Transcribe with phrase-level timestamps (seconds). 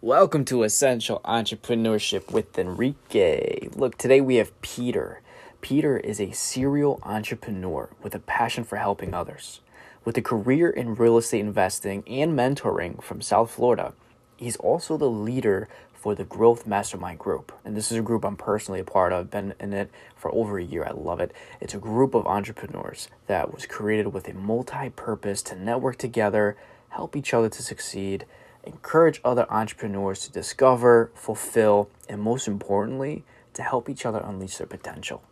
[0.00, 3.66] Welcome to Essential Entrepreneurship with Enrique.
[3.74, 5.22] Look, today we have Peter.
[5.60, 9.58] Peter is a serial entrepreneur with a passion for helping others.
[10.04, 13.92] With a career in real estate investing and mentoring from South Florida,
[14.36, 17.50] he's also the leader for the Growth Mastermind Group.
[17.64, 19.32] And this is a group I'm personally a part of.
[19.32, 20.84] Been in it for over a year.
[20.84, 21.32] I love it.
[21.60, 26.56] It's a group of entrepreneurs that was created with a multi purpose to network together,
[26.90, 28.26] help each other to succeed
[28.64, 33.24] encourage other entrepreneurs to discover, fulfill, and most importantly,
[33.54, 35.22] to help each other unleash their potential.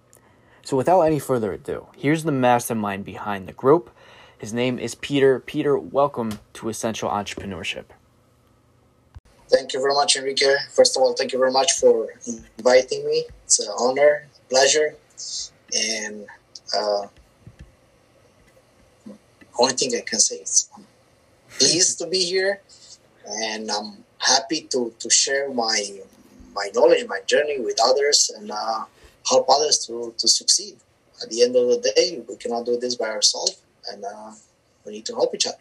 [0.62, 3.90] So, without any further ado, here's the mastermind behind the group.
[4.38, 5.38] His name is Peter.
[5.38, 7.84] Peter, welcome to Essential Entrepreneurship.
[9.48, 10.56] Thank you very much, Enrique.
[10.72, 12.08] First of all, thank you very much for
[12.58, 13.24] inviting me.
[13.44, 14.96] It's an honor, pleasure,
[15.72, 16.26] and
[16.76, 17.06] uh,
[19.58, 20.84] only thing I can say is I'm
[21.58, 22.60] pleased to be here
[23.26, 26.00] and I'm happy to, to share my
[26.54, 28.84] my knowledge, my journey with others, and uh,
[29.28, 30.76] help others to, to succeed.
[31.22, 33.60] At the end of the day, we cannot do this by ourselves,
[33.92, 34.32] and uh,
[34.84, 35.58] we need to help each other.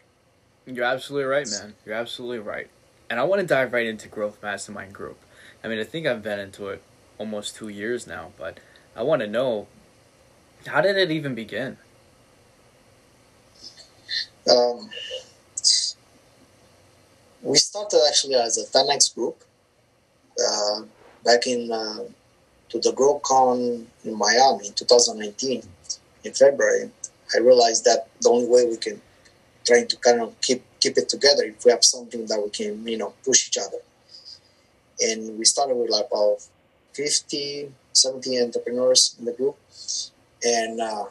[0.64, 1.74] You're absolutely right, man.
[1.84, 2.68] You're absolutely right.
[3.10, 5.18] And I want to dive right into Growth Mastermind Group.
[5.62, 6.82] I mean, I think I've been into it
[7.18, 8.58] almost two years now, but
[8.96, 9.66] I want to know
[10.66, 11.76] how did it even begin?
[14.50, 14.90] Um,
[17.46, 19.36] we started actually as a 10x group
[20.44, 20.82] uh,
[21.24, 22.02] back in uh,
[22.68, 25.62] to the GrowCon in Miami in 2019
[26.24, 26.90] in February.
[27.34, 29.00] I realized that the only way we can
[29.64, 32.86] try to kind of keep keep it together if we have something that we can
[32.86, 33.78] you know push each other.
[35.00, 36.38] And we started with like about
[36.94, 39.56] 50, 70 entrepreneurs in the group,
[40.42, 41.04] and uh,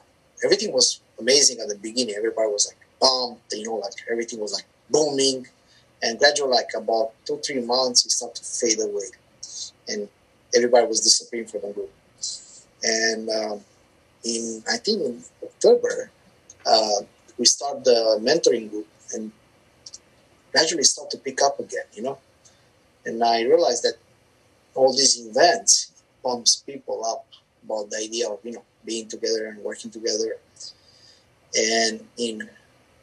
[0.43, 2.15] everything was amazing at the beginning.
[2.17, 5.47] Everybody was like pumped, you know, like everything was like booming
[6.05, 9.09] and gradually, like about two, three months, it started to fade away.
[9.87, 10.07] And
[10.55, 11.91] everybody was disappearing from the group.
[12.83, 13.61] And um,
[14.23, 16.11] in, I think in October,
[16.63, 17.01] uh,
[17.39, 19.31] we started the mentoring group and
[20.51, 22.19] gradually start to pick up again, you know.
[23.03, 23.95] And I realized that
[24.75, 25.91] all these events
[26.23, 27.25] pumps people up
[27.63, 30.37] about the idea of, you know, being together and working together.
[31.57, 32.47] And in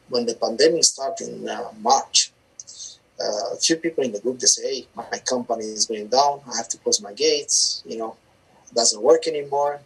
[0.08, 2.21] when the pandemic started in uh, March,
[3.22, 6.40] uh, a few people in the group they say, "Hey, my company is going down.
[6.50, 7.82] I have to close my gates.
[7.86, 8.16] You know,
[8.68, 9.80] it doesn't work anymore."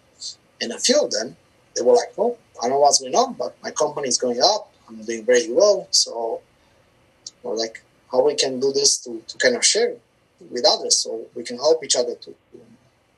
[0.61, 1.37] And a few of them,
[1.75, 4.41] they were like, "Well, I don't know what's going on, but my company is going
[4.43, 4.73] up.
[4.89, 5.89] I'm doing very well.
[5.91, 6.41] So,
[7.43, 9.95] we're like, how we can do this to, to kind of share
[10.51, 12.35] with others, so we can help each other to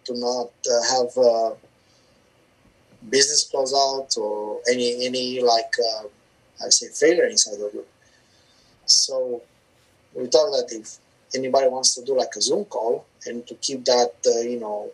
[0.07, 1.51] to not uh, have uh,
[3.11, 6.05] business close out or any any like uh,
[6.65, 7.89] I say failure inside the group.
[8.87, 9.43] So
[10.19, 10.99] we thought that if
[11.35, 14.91] anybody wants to do like a Zoom call and to keep that, uh, you know,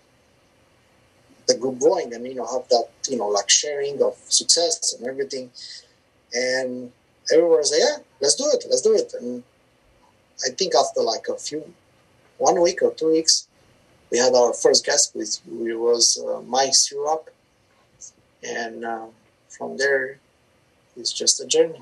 [1.48, 5.06] the group going and, you know, have that, you know, like sharing of success and
[5.06, 5.50] everything.
[6.34, 6.92] And
[7.32, 9.14] everyone was like, yeah, let's do it, let's do it.
[9.18, 9.42] And
[10.44, 11.72] I think after like a few,
[12.38, 13.48] one week or two weeks,
[14.10, 17.30] we had our first guest, which was uh, Mike Syrup.
[18.42, 19.06] And uh,
[19.48, 20.18] from there,
[20.96, 21.80] it's just a journey.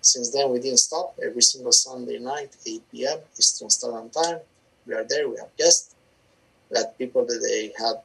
[0.00, 1.14] Since then, we didn't stop.
[1.22, 3.18] Every single Sunday night, 8 p.m.
[3.38, 4.38] Eastern Standard Time,
[4.86, 5.28] we are there.
[5.28, 5.94] We have guests.
[6.70, 7.96] We had people that they had,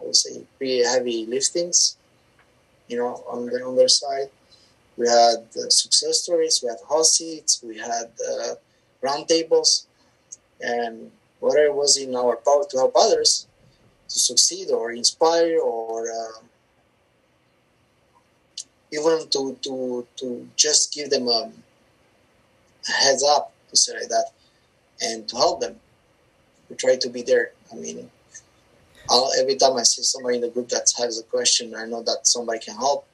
[0.00, 1.96] I would say, pretty heavy liftings,
[2.88, 4.30] you know, on their on their side.
[4.96, 6.60] We had uh, success stories.
[6.62, 7.62] We had hot seats.
[7.62, 8.54] We had uh,
[9.00, 9.86] round tables,
[10.60, 13.46] and whatever was in our power to help others
[14.08, 16.42] to succeed or inspire or uh,
[18.92, 21.50] even to to to just give them a,
[22.88, 24.30] a heads up to say like that
[25.00, 25.76] and to help them.
[26.68, 27.52] We try to be there.
[27.72, 28.10] I mean
[29.10, 32.02] I'll, every time i see somebody in the group that has a question i know
[32.02, 33.06] that somebody can help.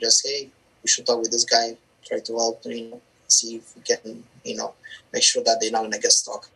[0.00, 0.50] Just hey
[0.82, 1.76] we should talk with this guy
[2.06, 4.74] try to help you know see if we can you know
[5.12, 6.48] make sure that they're not gonna get stuck.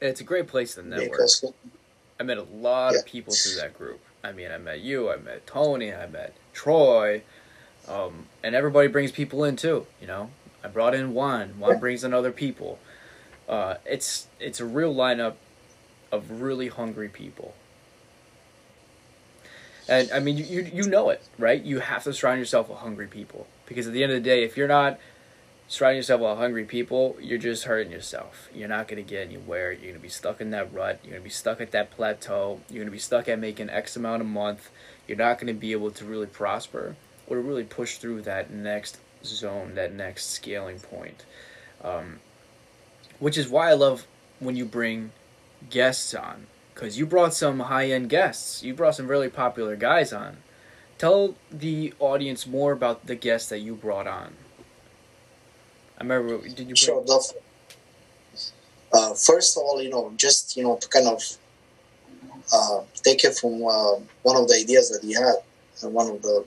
[0.00, 1.10] It's a great place to network.
[1.10, 1.44] Because,
[2.20, 3.00] i met a lot yeah.
[3.00, 4.00] of people through that group.
[4.24, 7.22] I mean i met you i met tony i met troy
[7.88, 9.86] um, and everybody brings people in too.
[10.00, 10.30] You know,
[10.62, 11.58] I brought in one.
[11.58, 12.78] Juan brings in other people.
[13.48, 15.34] Uh, it's it's a real lineup
[16.12, 17.54] of really hungry people.
[19.88, 21.62] And I mean, you, you you know it, right?
[21.62, 24.44] You have to surround yourself with hungry people because at the end of the day,
[24.44, 24.98] if you're not
[25.66, 28.50] surrounding yourself with hungry people, you're just hurting yourself.
[28.54, 29.72] You're not gonna get anywhere.
[29.72, 31.00] You're gonna be stuck in that rut.
[31.02, 32.60] You're gonna be stuck at that plateau.
[32.68, 34.68] You're gonna be stuck at making X amount a month.
[35.06, 36.96] You're not gonna be able to really prosper
[37.28, 41.24] or to really push through that next zone, that next scaling point.
[41.82, 42.20] Um,
[43.18, 44.06] which is why I love
[44.40, 45.12] when you bring
[45.70, 46.46] guests on
[46.78, 48.62] because you brought some high end guests.
[48.62, 50.36] You brought some really popular guys on.
[50.96, 54.34] Tell the audience more about the guests that you brought on.
[55.98, 56.38] I remember.
[56.38, 56.64] Did you?
[56.66, 56.76] Bring...
[56.76, 57.04] Sure.
[58.92, 61.20] Uh, first of all, you know, just you know, to kind of
[62.52, 65.34] uh, take it from uh, one of the ideas that he had,
[65.82, 66.44] and one of the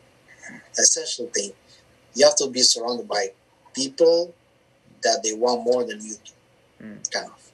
[0.78, 1.52] essential thing,
[2.16, 3.28] you have to be surrounded by
[3.74, 4.34] people
[5.04, 7.12] that they want more than you do, mm.
[7.12, 7.52] kind of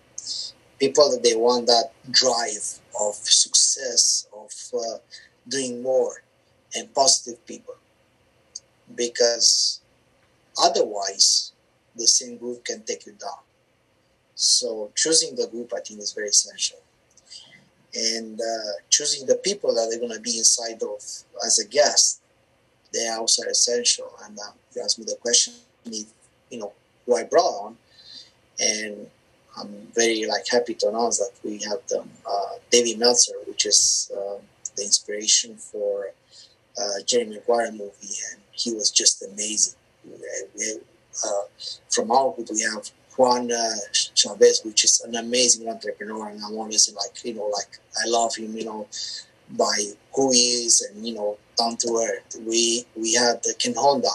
[0.80, 4.98] people that they want that drive of success, of uh,
[5.48, 6.24] doing more,
[6.76, 7.76] and positive people,
[8.96, 9.80] because
[10.62, 11.54] otherwise
[11.96, 13.40] the same group can take you down.
[14.36, 16.78] So choosing the group, I think, is very essential.
[17.96, 21.02] And uh, choosing the people that are going to be inside of
[21.44, 22.22] as a guest,
[22.98, 24.12] they are also essential.
[24.26, 25.54] And uh, you asked me the question,
[25.86, 26.08] if,
[26.50, 26.74] you know,
[27.06, 27.78] who I brought on,
[28.60, 29.08] and
[29.58, 34.12] I'm very like happy to announce that we have the uh, David Meltzer, which is
[34.16, 34.38] uh,
[34.76, 36.12] the inspiration for
[36.80, 39.76] uh, Jerry Maguire movie, and he was just amazing.
[40.56, 40.80] We,
[41.26, 43.50] uh, from our group, we have Juan
[44.14, 48.36] Chavez, which is an amazing entrepreneur, and I'm always like, you know, like I love
[48.36, 48.88] him, you know,
[49.50, 49.76] by
[50.14, 52.42] who he is and you know down to earth.
[52.46, 54.10] We we had Ken Honda,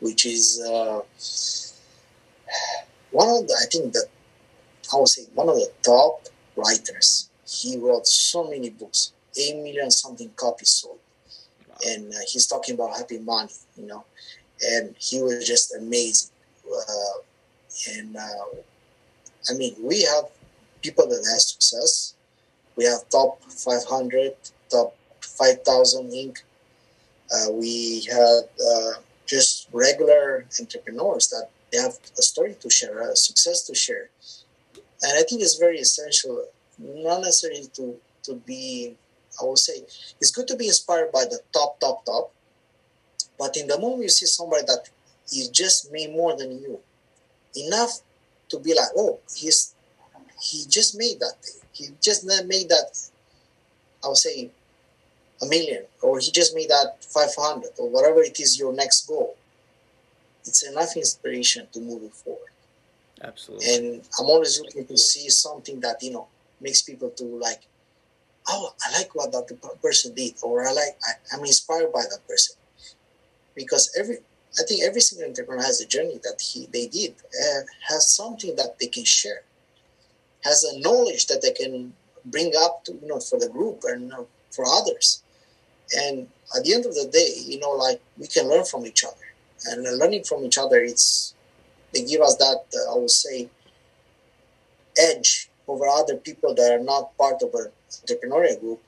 [0.00, 1.00] which is uh,
[3.10, 4.06] one of the I think that
[4.92, 6.26] I would say one of the top
[6.56, 7.28] writers.
[7.46, 10.98] He wrote so many books, eight million something copies sold,
[11.86, 14.04] and uh, he's talking about happy money, you know,
[14.62, 16.30] and he was just amazing.
[16.70, 17.20] Uh,
[17.96, 18.44] and uh,
[19.50, 20.24] I mean, we have
[20.82, 22.14] people that have success.
[22.76, 24.32] We have top 500,
[24.70, 26.42] top 5,000 Inc.
[27.32, 28.92] Uh, we had uh,
[29.26, 34.10] just regular entrepreneurs that they have a story to share, a success to share.
[35.02, 36.44] And I think it's very essential,
[36.78, 38.96] not necessarily to, to be,
[39.40, 39.82] I would say,
[40.20, 42.32] it's good to be inspired by the top, top, top.
[43.38, 44.90] But in the moment you see somebody that
[45.32, 46.80] is just made more than you,
[47.56, 48.00] enough
[48.50, 49.74] to be like, oh, he's
[50.42, 51.60] he just made that thing.
[51.72, 52.98] He just made that.
[54.02, 54.50] I would say
[55.42, 59.06] a million, or he just made that five hundred, or whatever it is your next
[59.06, 59.36] goal.
[60.44, 62.52] It's enough inspiration to move it forward.
[63.22, 63.74] Absolutely.
[63.74, 66.26] And I'm always looking to see something that you know
[66.60, 67.62] makes people to like,
[68.48, 69.46] oh, I like what that
[69.82, 72.56] person did, or I like I, I'm inspired by that person,
[73.54, 74.18] because every
[74.58, 78.56] I think every single entrepreneur has a journey that he they did and has something
[78.56, 79.42] that they can share,
[80.44, 81.92] has a knowledge that they can
[82.26, 85.22] bring up to you know for the group and uh, for others.
[85.92, 89.04] And at the end of the day, you know, like we can learn from each
[89.04, 89.14] other,
[89.66, 91.34] and learning from each other, it's
[91.92, 93.48] they give us that uh, I would say
[94.96, 98.80] edge over other people that are not part of an entrepreneurial group,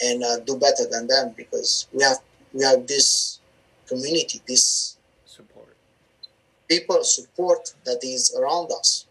[0.00, 2.18] and uh, do better than them because we have
[2.52, 3.40] we have this
[3.86, 4.96] community, this
[5.26, 5.74] support,
[6.68, 9.06] people support that is around us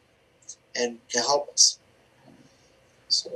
[0.75, 1.79] and can help us.
[3.09, 3.31] So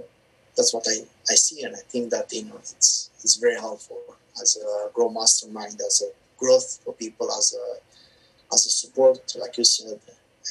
[0.55, 4.01] that's what I, I see, and I think that you know it's it's very helpful
[4.41, 9.57] as a grow mastermind, as a growth for people, as a as a support, like
[9.57, 10.00] you said,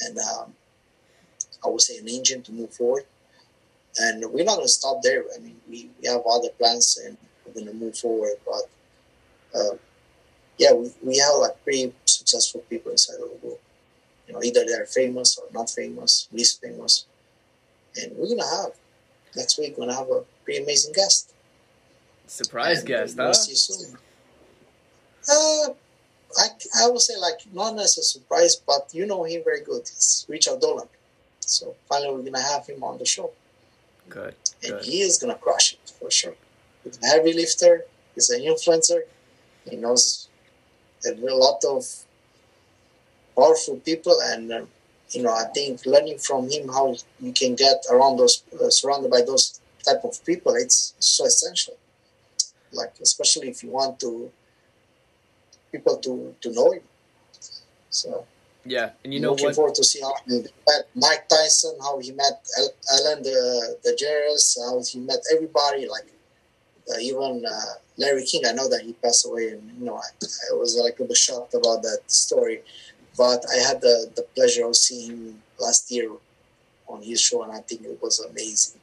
[0.05, 0.53] and um,
[1.63, 3.03] I would say an engine to move forward.
[3.99, 5.25] And we're not going to stop there.
[5.35, 8.37] I mean, we, we have other plans and we're going to move forward.
[8.45, 9.75] But uh,
[10.57, 13.59] yeah, we, we have like pretty successful people inside of the group.
[14.27, 17.05] You know, either they're famous or not famous, least famous.
[17.97, 18.71] And we're gonna have
[19.35, 21.33] next week we're gonna have a pretty amazing guest.
[22.27, 23.33] Surprise and guest, we'll huh?
[23.33, 23.97] See soon.
[25.29, 25.73] Uh,
[26.37, 26.47] I,
[26.83, 29.81] I would say like not as a surprise, but you know him very good.
[29.81, 30.87] It's Richard Dolan.
[31.41, 33.31] So finally we're gonna have him on the show.
[34.09, 34.35] Good.
[34.63, 34.85] And good.
[34.85, 36.35] he is gonna crush it for sure.
[36.83, 37.85] He's a heavy lifter.
[38.15, 39.01] He's an influencer.
[39.69, 40.29] He knows
[41.05, 41.85] a lot of
[43.35, 44.61] powerful people and uh,
[45.11, 49.09] you know i think learning from him how you can get around those uh, surrounded
[49.09, 51.75] by those type of people it's so essential
[52.71, 54.31] like especially if you want to
[55.71, 56.83] people to to know you.
[57.89, 58.25] so
[58.65, 59.55] yeah and you know looking what?
[59.55, 62.45] forward to see how he met mike tyson how he met
[62.93, 66.07] ellen the DeGeneres how he met everybody like
[66.89, 70.25] uh, even uh, Larry King, I know that he passed away, and you know, I,
[70.51, 72.61] I was like a bit shocked about that story.
[73.17, 76.09] But I had the, the pleasure of seeing him last year
[76.87, 78.80] on his show, and I think it was amazing.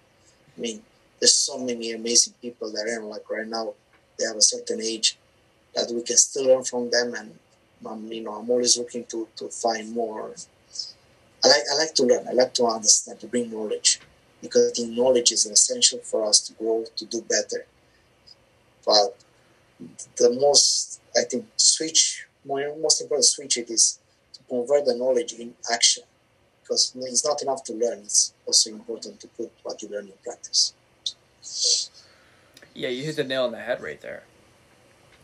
[0.58, 0.82] I mean,
[1.20, 3.74] there's so many amazing people that are like right now.
[4.18, 5.16] They have a certain age
[5.74, 7.38] that we can still learn from them, and
[7.86, 10.34] um, you know, I'm always looking to to find more
[11.44, 12.26] I like I like to learn.
[12.28, 14.00] I like to understand, to bring knowledge,
[14.42, 17.66] because think knowledge is essential for us to grow, to do better.
[18.84, 19.16] But
[20.16, 24.00] the most I think switch, most important switch it is
[24.32, 26.02] to convert the knowledge in action,
[26.68, 28.00] because it's not enough to learn.
[28.00, 30.75] It's also important to put what you learn in practice.
[32.75, 34.25] Yeah, you hit the nail on the head right there.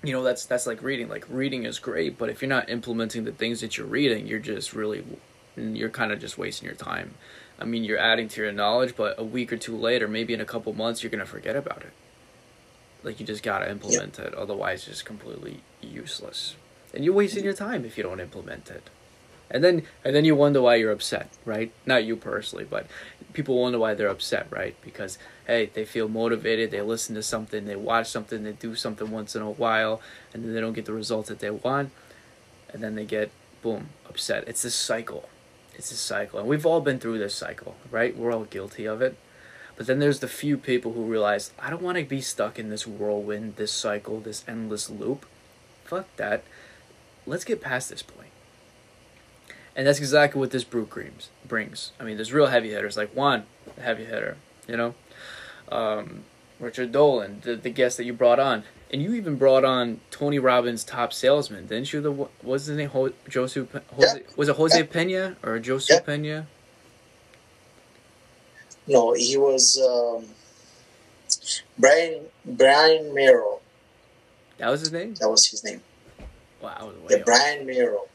[0.03, 1.09] You know, that's that's like reading.
[1.09, 4.39] Like reading is great, but if you're not implementing the things that you're reading, you're
[4.39, 5.05] just really
[5.57, 7.15] you're kind of just wasting your time.
[7.61, 10.41] I mean, you're adding to your knowledge, but a week or two later, maybe in
[10.41, 11.93] a couple months, you're gonna forget about it.
[13.03, 16.57] Like you just gotta implement it, otherwise, it's just completely useless.
[16.93, 18.89] And you're wasting your time if you don't implement it.
[19.55, 21.73] And then and then you wonder why you're upset, right?
[21.87, 22.89] Not you personally, but
[23.33, 24.75] people wonder why they're upset, right?
[24.83, 29.13] Because hey, they feel motivated, they listen to something, they watch something, they do something
[29.13, 31.93] once in a while, and then they don't get the results that they want,
[32.73, 33.31] and then they get
[33.63, 34.43] boom upset.
[34.49, 35.29] It's this cycle.
[35.77, 38.17] It's a cycle, and we've all been through this cycle, right?
[38.17, 39.17] We're all guilty of it.
[39.77, 42.71] But then there's the few people who realize I don't want to be stuck in
[42.71, 45.27] this whirlwind, this cycle, this endless loop.
[45.85, 46.45] Fuck that.
[47.27, 48.24] Let's get past this point.
[49.77, 51.93] And that's exactly what this brew creams brings.
[51.99, 54.37] I mean, there's real heavy hitters like Juan, the heavy hitter,
[54.69, 54.95] you know,
[55.71, 56.25] um,
[56.61, 58.63] Richard Dolan, the, the guest that you brought on,
[58.93, 62.01] and you even brought on Tony Robbins' top salesman, didn't you?
[62.01, 62.91] The what's his name?
[62.91, 64.19] Ho, Jose, Jose yeah.
[64.37, 64.87] was it Jose yeah.
[64.89, 66.01] Pena or Jose yeah.
[66.01, 66.47] Pena?
[68.87, 70.27] No, he was um,
[71.79, 73.61] Brian Brian Mero.
[74.59, 75.15] That was his name.
[75.15, 75.81] That was his name.
[76.63, 78.07] Wow, the Brian Mero.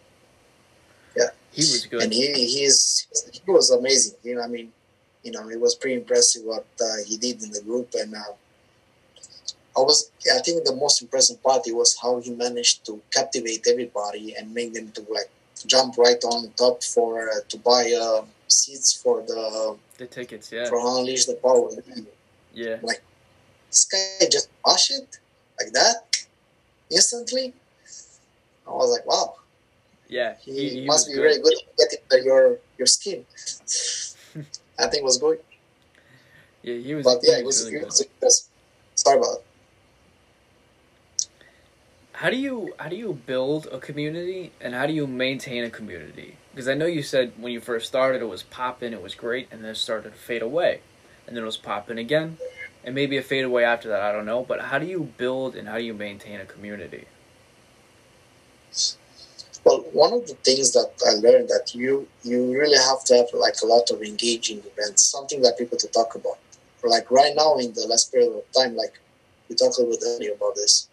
[1.52, 4.16] He was good, and he he's he was amazing.
[4.24, 4.72] You know, I mean,
[5.24, 8.34] you know, it was pretty impressive what uh, he did in the group, and uh,
[9.76, 14.36] I was I think the most impressive part was how he managed to captivate everybody
[14.36, 15.30] and make them to like
[15.66, 20.68] jump right on top for uh, to buy uh, seats for the the tickets, yeah,
[20.70, 21.70] for unleash the power.
[22.54, 23.02] Yeah, like
[23.70, 25.20] this guy just push it
[25.60, 26.26] like that
[26.90, 27.54] instantly.
[28.68, 29.36] I was like, wow.
[30.10, 31.22] Yeah, he, he, he must be good.
[31.22, 33.26] very good at getting your your skin.
[34.80, 35.40] I think was good.
[36.64, 37.06] Yeah, he was.
[37.06, 38.50] But yeah, it was, really was, was
[38.96, 39.38] Sorry about.
[39.38, 39.46] It.
[42.14, 45.70] How do you how do you build a community and how do you maintain a
[45.70, 46.36] community?
[46.52, 49.48] Because I know you said when you first started it was popping, it was great,
[49.52, 50.82] and then it started to fade away,
[51.28, 52.38] and then it was popping again,
[52.84, 54.02] and maybe a fade away after that.
[54.02, 57.06] I don't know, but how do you build and how do you maintain a community?
[59.70, 63.28] Well, one of the things that I learned that you you really have to have
[63.34, 66.40] like a lot of engaging events, something that people to talk about.
[66.84, 69.00] Like right now in the last period of time, like
[69.50, 70.88] we talked a little bit earlier about this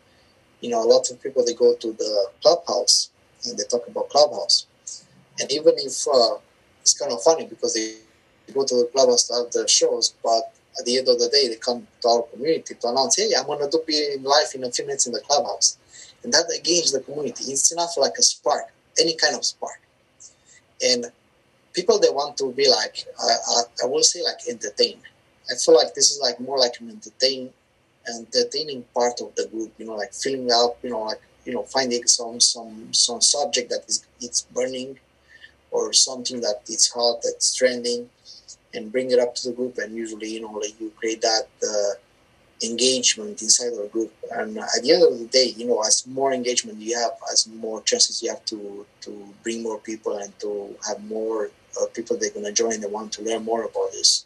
[0.61, 3.11] you know, a lot of people they go to the clubhouse
[3.47, 4.67] and they talk about clubhouse,
[5.41, 6.37] and even if uh,
[6.83, 7.97] it's kind of funny because they
[8.53, 11.49] go to the clubhouse to have their shows, but at the end of the day
[11.49, 14.73] they come to our community to announce, hey, I'm gonna do be live in a
[14.73, 15.79] few minutes in the clubhouse,
[16.27, 17.45] and that engages the community.
[17.53, 18.65] It's enough like a spark,
[19.01, 19.81] any kind of spark,
[20.83, 21.07] and
[21.73, 24.99] people they want to be like, I, I, I will say like entertain.
[25.49, 27.51] I feel like this is like more like an entertain
[28.13, 29.73] entertaining part of the group.
[29.79, 30.79] You know, like filling out.
[30.83, 34.99] You know, like you know, finding some some some subject that is it's burning,
[35.71, 38.11] or something that it's hot that's trending,
[38.75, 39.79] and bring it up to the group.
[39.79, 41.47] And usually, you know, like you create that.
[41.63, 42.01] Uh,
[42.63, 46.33] engagement inside our group and at the end of the day you know as more
[46.33, 49.11] engagement you have as more chances you have to to
[49.43, 52.91] bring more people and to have more uh, people that are going to join and
[52.91, 54.25] want to learn more about this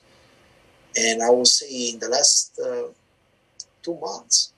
[0.97, 2.85] and i will say in the last uh,
[3.83, 4.53] two months.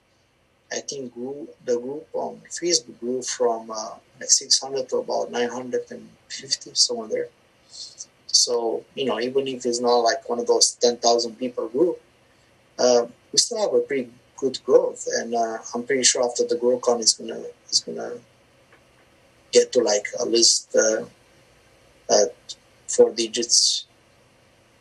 [0.72, 6.70] I think grew the group on Facebook grew from uh, like 600 to about 950
[6.74, 7.28] somewhere there.
[8.26, 12.00] So you know, even if it's not like one of those 10,000 people group,
[12.78, 16.56] uh, we still have a pretty good growth, and uh, I'm pretty sure after the
[16.56, 18.12] GrowCon is gonna is gonna
[19.52, 21.04] get to like at least uh,
[22.88, 23.86] four digits,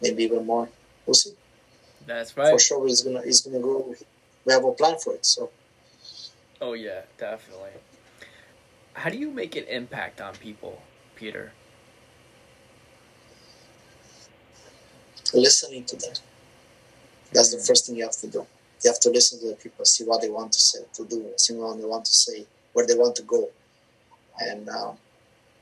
[0.02, 0.70] maybe even more.
[1.06, 1.34] We'll see.
[2.06, 2.52] That's right.
[2.52, 3.96] For sure, he's gonna he's gonna grow
[4.46, 5.26] we have a plan for it.
[5.26, 5.50] So.
[6.60, 7.72] Oh yeah, definitely.
[8.94, 10.82] How do you make an impact on people,
[11.16, 11.54] Peter?
[15.34, 16.14] Listening to them.
[17.34, 18.46] That's the first thing you have to do.
[18.84, 21.26] You have to listen to the people, see what they want to say, to do,
[21.38, 23.50] see what they want to say, where they want to go,
[24.40, 24.94] and uh,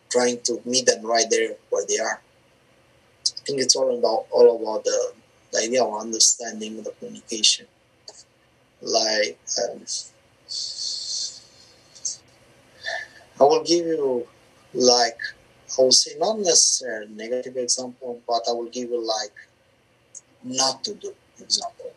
[0.10, 2.22] trying to meet them right there where they are.
[3.28, 5.14] I think it's all about all about the,
[5.52, 7.68] the idea of understanding the communication
[8.82, 9.82] like um,
[13.40, 14.28] I will give you
[14.74, 15.18] like
[15.78, 19.34] I would say not necessarily negative example, but I will give you like
[20.44, 21.92] not to do example.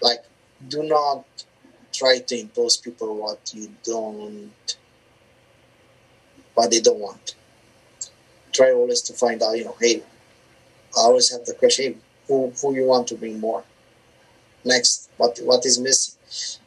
[0.00, 0.24] Like
[0.68, 1.24] do not
[1.92, 4.52] try to impose people what you don't
[6.54, 7.34] what they don't want.
[8.52, 10.02] Try always to find out, you know, hey,
[10.96, 13.64] I always have the question, hey, who who you want to bring more?
[14.64, 16.14] Next, what what is missing?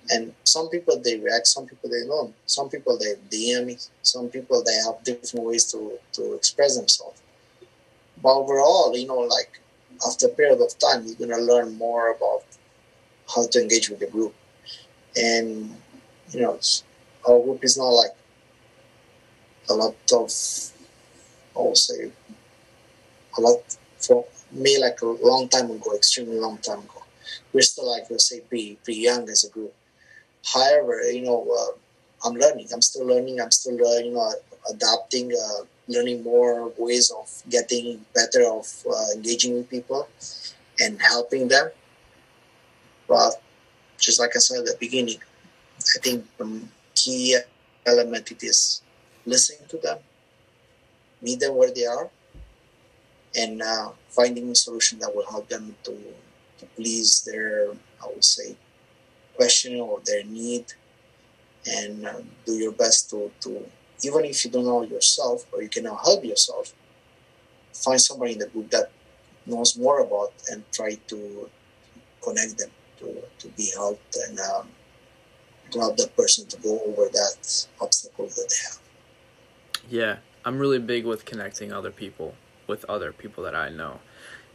[0.09, 2.33] And some people they react, some people they don't.
[2.45, 7.21] Some people they DM me, some people they have different ways to, to express themselves.
[8.21, 9.60] But overall, you know, like
[10.07, 12.43] after a period of time, you're gonna learn more about
[13.33, 14.33] how to engage with the group.
[15.17, 15.75] And
[16.31, 16.59] you know,
[17.27, 18.11] our group is not like
[19.69, 20.31] a lot of,
[21.55, 22.11] I would say,
[23.37, 23.59] a lot
[23.99, 27.03] for me like a long time ago, extremely long time ago.
[27.53, 29.73] We're still like let's say pretty pretty young as a group.
[30.53, 32.69] However, you know, uh, I'm learning.
[32.73, 33.41] I'm still learning.
[33.41, 34.33] I'm still uh, you know
[34.69, 40.07] adapting, uh, learning more ways of getting better of uh, engaging with people
[40.79, 41.69] and helping them.
[43.07, 43.41] But
[43.97, 45.19] just like I said at the beginning,
[45.79, 46.61] I think the
[46.95, 47.37] key
[47.85, 48.81] element it is
[49.25, 49.97] listening to them,
[51.21, 52.09] meet them where they are,
[53.35, 55.91] and uh, finding a solution that will help them to,
[56.59, 57.71] to please their,
[58.03, 58.55] I would say,
[59.35, 60.65] question or their need,
[61.65, 63.65] and um, do your best to, to,
[64.03, 66.73] even if you don't know yourself or you cannot help yourself,
[67.73, 68.91] find somebody in the group that
[69.45, 71.49] knows more about and try to
[72.21, 74.67] connect them to, to be helped and um,
[75.71, 78.79] to help that person to go over that obstacle that they have.
[79.89, 82.35] Yeah, I'm really big with connecting other people
[82.67, 83.99] with other people that I know.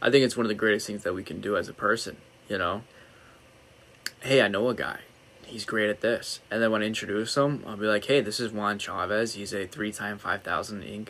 [0.01, 2.17] I think it's one of the greatest things that we can do as a person,
[2.49, 2.81] you know?
[4.21, 4.99] Hey, I know a guy.
[5.47, 6.39] He's great at this.
[6.51, 9.33] And then when I introduce him, I'll be like, hey, this is Juan Chavez.
[9.33, 11.09] He's a three time 5,000 Inc.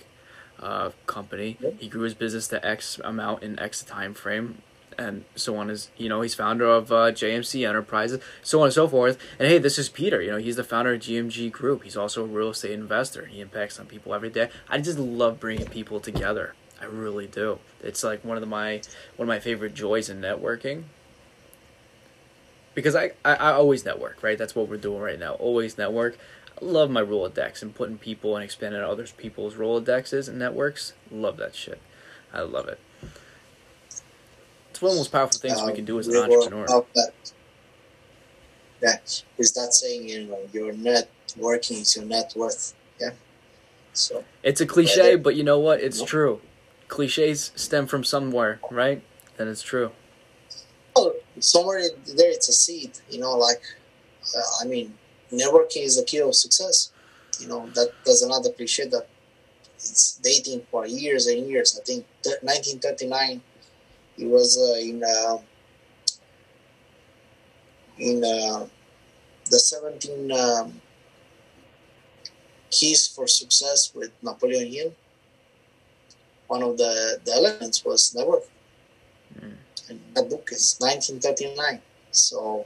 [0.59, 1.55] Uh, company.
[1.77, 4.63] He grew his business to X amount in X time frame
[4.97, 8.73] and so on is you know he's founder of uh, JMC Enterprises, so on and
[8.73, 9.17] so forth.
[9.39, 10.21] And hey, this is Peter.
[10.21, 11.83] You know he's the founder of GMG Group.
[11.83, 13.25] He's also a real estate investor.
[13.25, 14.49] He impacts on people every day.
[14.67, 16.55] I just love bringing people together.
[16.81, 17.59] I really do.
[17.81, 18.81] It's like one of the, my
[19.15, 20.83] one of my favorite joys in networking.
[22.77, 24.37] Because I, I, I always network, right?
[24.37, 25.33] That's what we're doing right now.
[25.33, 26.15] Always network.
[26.61, 30.93] I love my Rolodex and putting people and expanding other people's Rolodexes and networks.
[31.09, 31.81] Love that shit.
[32.31, 32.79] I love it.
[34.69, 36.67] It's one of the most powerful things um, we can do as an entrepreneur.
[36.93, 37.13] That,
[38.81, 42.75] that is that saying, you know, your net working is your net worth.
[43.01, 43.13] Yeah.
[43.93, 45.81] So it's a cliche, but you know what?
[45.81, 46.05] It's no.
[46.05, 46.41] true.
[46.89, 49.01] Cliches stem from somewhere, right?
[49.39, 49.93] And it's true.
[51.39, 51.81] Somewhere
[52.15, 52.91] there, it's a seed.
[53.09, 53.61] You know, like
[54.35, 54.93] uh, I mean,
[55.31, 56.91] networking is the key of success.
[57.39, 59.07] You know, that that's another cliche that
[59.75, 61.79] it's dating for years and years.
[61.79, 63.41] I think 1939
[64.17, 65.37] it was uh, in uh,
[67.99, 70.81] in the 17 um,
[72.69, 74.93] keys for success with Napoleon Hill.
[76.47, 78.43] One of the, the elements was network.
[79.39, 79.55] Mm.
[79.89, 81.81] And that book is 1939.
[82.11, 82.65] So,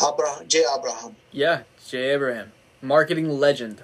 [0.00, 1.16] Abraham, Jay Abraham.
[1.30, 2.52] Yeah, Jay Abraham.
[2.80, 3.82] Marketing legend.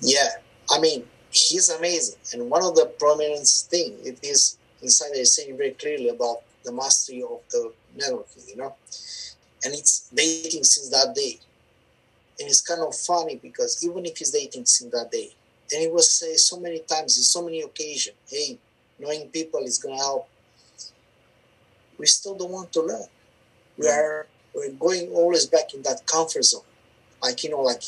[0.00, 0.28] Yeah,
[0.70, 2.18] I mean, he's amazing.
[2.32, 6.72] And one of the prominent thing it is inside is saying very clearly about the
[6.72, 8.74] mastery of the networking, you know,
[9.64, 11.38] and it's dating since that day.
[12.38, 15.30] And it's kind of funny because even if he's dating since that day,
[15.72, 18.58] and he was say so many times in so many occasions, hey,
[18.98, 20.28] knowing people is gonna help.
[21.98, 23.06] We still don't want to learn.
[23.76, 26.62] We are we're going always back in that comfort zone.
[27.22, 27.82] Like you know, like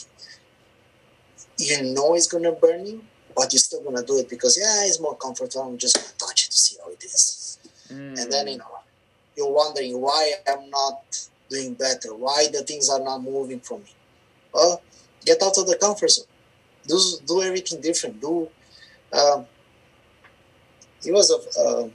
[1.58, 5.00] you know it's gonna burn you, but you're still gonna do it because yeah, it's
[5.00, 5.62] more comfortable.
[5.62, 8.20] I'm just gonna touch it to see how it is, mm.
[8.20, 8.78] and then you know
[9.36, 13.94] you're wondering why I'm not doing better, why the things are not moving for me.
[14.52, 14.82] Well,
[15.24, 16.26] get out of the comfort zone.
[16.86, 18.20] Do do everything different.
[18.20, 18.48] Do.
[19.12, 19.46] Um,
[21.04, 21.90] it was a, a,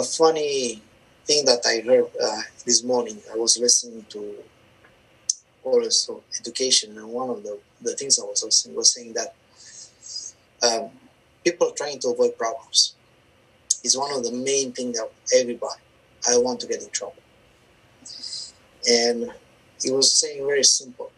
[0.00, 0.82] a funny
[1.28, 3.18] thing that I heard uh, this morning.
[3.30, 4.34] I was listening to
[5.62, 9.34] also education, and one of the, the things I was listening was saying that
[10.66, 10.90] um,
[11.44, 12.94] people trying to avoid problems
[13.84, 15.80] is one of the main things that everybody
[16.28, 17.22] I want to get in trouble.
[18.88, 19.30] And
[19.82, 21.12] he was saying very simple: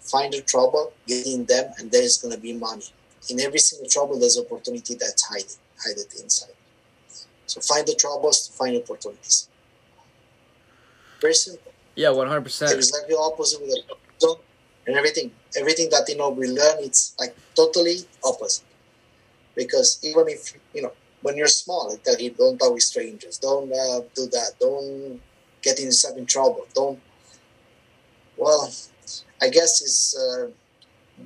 [0.00, 2.86] find the trouble, get in them, and there is going to be money.
[3.28, 6.56] In every single trouble, there's opportunity that's hiding, hidden inside.
[7.44, 9.49] So find the troubles find opportunities.
[11.20, 11.72] Simple.
[11.94, 12.72] Yeah, one hundred percent.
[12.72, 13.76] Exactly opposite with
[14.20, 14.36] the
[14.86, 15.30] and everything.
[15.56, 18.64] Everything that you know we learn, it's like totally opposite
[19.54, 23.38] because even if you know when you're small, I tell you don't talk with strangers,
[23.38, 25.20] don't uh, do that, don't
[25.62, 26.98] get yourself in trouble, don't.
[28.36, 28.72] Well,
[29.42, 30.48] I guess it's uh,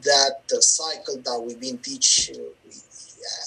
[0.03, 2.31] that uh, cycle that we've been teach.
[2.35, 2.43] Uh,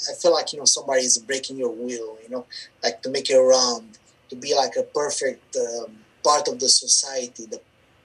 [0.09, 2.45] I feel like you know somebody is breaking your will, you know,
[2.81, 3.97] like to make it round,
[4.29, 7.61] to be like a perfect um, part of the society, the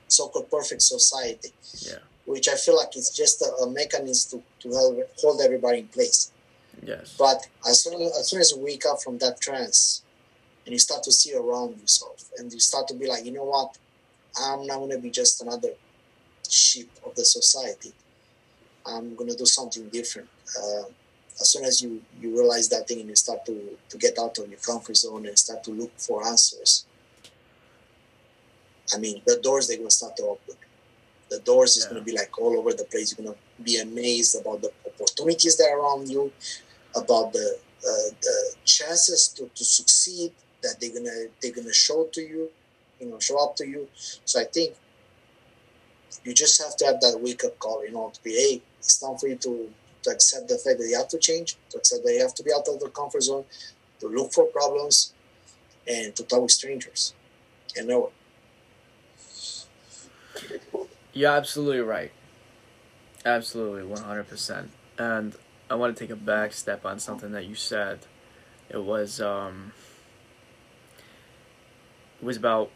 [0.08, 1.50] so-called perfect society.
[1.88, 2.02] Yeah.
[2.24, 5.88] Which I feel like it's just a, a mechanism to, to help hold everybody in
[5.88, 6.30] place.
[6.90, 7.16] Yes.
[7.18, 10.02] But as soon as soon as you wake up from that trance,
[10.64, 13.48] and you start to see around yourself, and you start to be like, you know
[13.54, 13.76] what,
[14.40, 15.72] I'm not gonna be just another
[16.48, 17.92] sheep of the society.
[18.86, 20.28] I'm gonna do something different.
[20.60, 20.84] Uh,
[21.40, 23.54] as soon as you you realize that thing and you start to
[23.90, 26.86] to get out of your comfort zone and start to look for answers,
[28.94, 30.56] I mean, the doors they're gonna start to open.
[31.30, 31.90] The doors is Yeah.
[31.90, 33.14] gonna be like all over the place.
[33.16, 36.32] You're gonna be amazed about the opportunities that are around you,
[36.94, 42.20] about the uh, the chances to, to succeed that they're gonna they're gonna show to
[42.20, 42.50] you,
[43.00, 43.88] you know, show up to you.
[44.24, 44.74] So I think
[46.24, 48.98] you just have to have that wake up call, you know, to be hey, it's
[48.98, 49.70] time for you to
[50.02, 52.42] to accept the fact that you have to change, to accept that you have to
[52.42, 53.44] be out of the comfort zone,
[54.00, 55.12] to look for problems,
[55.86, 57.14] and to talk with strangers.
[57.76, 58.12] And know it.
[61.12, 62.12] You're absolutely right.
[63.24, 64.68] Absolutely, 100%.
[64.98, 65.34] And
[65.70, 68.00] I want to take a back step on something that you said.
[68.68, 69.72] It was um
[72.20, 72.70] it was about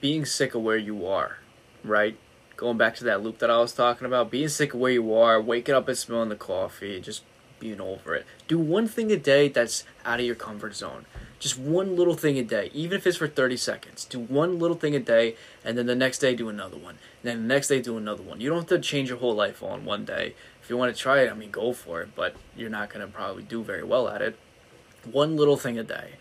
[0.00, 1.38] being sick of where you are,
[1.82, 2.18] right?
[2.56, 5.14] Going back to that loop that I was talking about, being sick of where you
[5.14, 7.22] are, waking up and smelling the coffee, just
[7.58, 8.26] being over it.
[8.48, 11.06] Do one thing a day that's out of your comfort zone.
[11.38, 14.04] Just one little thing a day, even if it's for 30 seconds.
[14.04, 16.96] Do one little thing a day, and then the next day do another one.
[17.22, 18.40] And then the next day do another one.
[18.40, 20.34] You don't have to change your whole life all in one day.
[20.62, 23.06] If you want to try it, I mean, go for it, but you're not going
[23.06, 24.38] to probably do very well at it.
[25.04, 26.14] One little thing a day.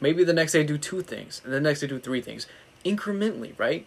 [0.00, 2.46] Maybe the next day do two things, and the next day do three things.
[2.84, 3.86] Incrementally, right?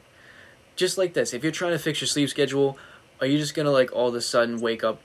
[0.76, 1.34] Just like this.
[1.34, 2.78] If you're trying to fix your sleep schedule,
[3.20, 5.00] are you just going to, like, all of a sudden wake up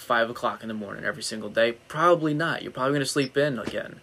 [0.00, 1.72] 5 o'clock in the morning every single day?
[1.88, 2.62] Probably not.
[2.62, 4.00] You're probably going to sleep in again.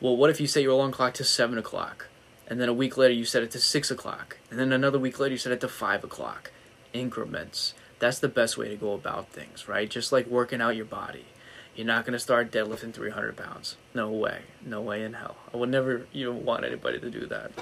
[0.00, 2.08] Well, what if you set your alarm clock to 7 o'clock?
[2.46, 4.38] And then a week later you set it to 6 o'clock.
[4.50, 6.52] And then another week later you set it to 5 o'clock.
[6.92, 7.74] Increments.
[7.98, 9.88] That's the best way to go about things, right?
[9.88, 11.26] Just like working out your body.
[11.74, 13.76] You're not going to start deadlifting 300 pounds.
[13.94, 14.42] No way.
[14.64, 15.36] No way in hell.
[15.52, 17.52] I would never even want anybody to do that.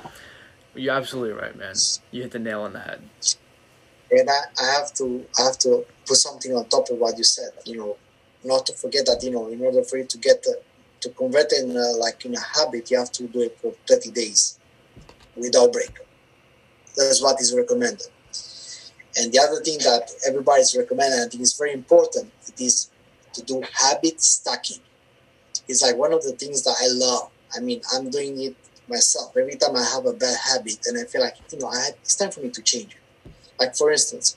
[0.74, 1.74] You're absolutely right, man.
[2.10, 3.02] You hit the nail on the head.
[4.10, 7.24] And I, I have to I have to put something on top of what you
[7.24, 7.50] said.
[7.64, 7.96] You know,
[8.44, 10.60] not to forget that you know, in order for you to get the,
[11.00, 14.10] to convert in uh, like in a habit, you have to do it for 30
[14.10, 14.58] days
[15.36, 15.98] without break.
[16.96, 18.06] That's what is recommended.
[19.16, 22.90] And the other thing that everybody is recommending, I think is very important, it is
[23.32, 24.78] to do habit stacking.
[25.68, 27.30] It's like one of the things that I love.
[27.56, 28.56] I mean, I'm doing it
[28.88, 29.36] myself.
[29.36, 31.94] Every time I have a bad habit and I feel like, you know, I had,
[32.02, 33.03] it's time for me to change it.
[33.58, 34.36] Like, for instance,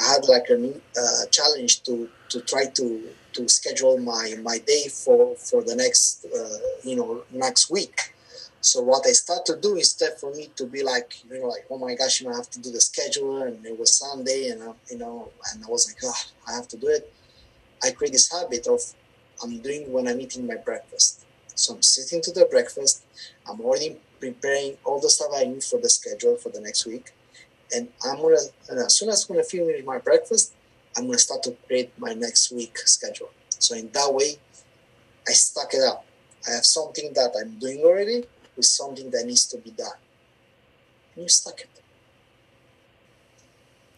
[0.00, 4.88] I had like a uh, challenge to, to try to, to schedule my, my day
[4.88, 7.98] for, for the next, uh, you know, next week.
[8.60, 11.66] So what I start to do instead for me to be like, you know, like,
[11.70, 14.48] oh my gosh, you know, I have to do the schedule, and it was Sunday,
[14.48, 17.12] and I, you know, and I was like, oh, I have to do it.
[17.82, 18.80] I create this habit of
[19.42, 21.26] I'm doing when I'm eating my breakfast.
[21.54, 23.02] So I'm sitting to the breakfast.
[23.46, 27.12] I'm already preparing all the stuff I need for the schedule for the next week,
[27.74, 28.36] and I'm gonna.
[28.68, 30.54] And as soon as I'm gonna finish my breakfast,
[30.96, 33.30] I'm gonna start to create my next week schedule.
[33.58, 34.36] So in that way,
[35.28, 36.04] I stack it up.
[36.46, 38.24] I have something that I'm doing already
[38.56, 39.98] with something that needs to be done.
[41.14, 41.70] And you stack it.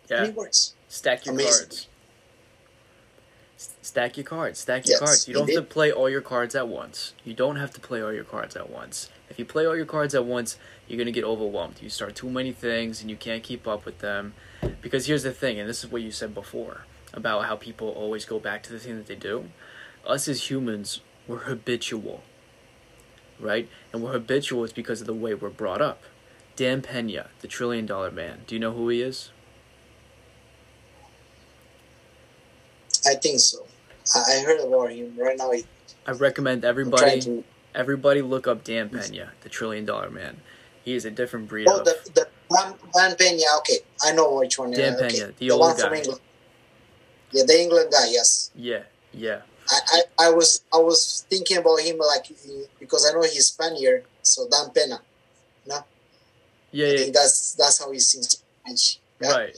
[0.09, 0.19] Yeah.
[0.19, 0.75] And it works.
[0.89, 1.67] Stack your Amazing.
[1.67, 1.89] cards.
[3.87, 4.59] Stack your cards.
[4.59, 5.29] Stack your Yes, cards.
[5.29, 7.15] You don't have to play all your cards at once.
[7.25, 9.11] You don't have to play all your cards at once.
[9.31, 11.77] If you play all your cards at once, you're going to get overwhelmed.
[11.81, 14.35] You start too many things and you can't keep up with them.
[14.83, 18.25] Because here's the thing, and this is what you said before about how people always
[18.25, 19.51] go back to the thing that they do.
[20.05, 22.25] Us as humans, we're habitual.
[23.39, 23.69] Right?
[23.93, 26.03] And we're habitual is because of the way we're brought up.
[26.57, 28.41] Dan Pena, the trillion dollar man.
[28.49, 29.31] Do you know who he is?
[33.07, 33.66] I think so.
[34.15, 35.51] I, I heard about him right now.
[35.53, 35.65] He,
[36.07, 37.45] I recommend everybody to.
[37.75, 40.41] Everybody look up Dan Pena, the trillion dollar man.
[40.85, 43.43] He is a different breed Oh, of the the Dan, Dan Pena.
[43.59, 44.71] Okay, I know which one.
[44.71, 45.09] Dan okay.
[45.09, 45.99] Pena, the the old one from guy.
[45.99, 46.21] England.
[47.33, 48.07] Yeah, the England guy.
[48.09, 49.43] Yes, yeah, yeah.
[49.69, 52.31] I, I, I was I was thinking about him like
[52.79, 54.05] because I know he's Spaniard.
[54.23, 55.01] So Dan Pena.
[55.67, 55.83] Yeah, I
[56.73, 59.01] yeah, think that's that's how he sings Spanish.
[59.21, 59.33] Yeah.
[59.33, 59.57] right.